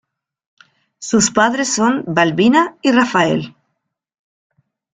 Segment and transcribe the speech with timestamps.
[0.97, 3.55] Sus padres son: Balbina y Rafael.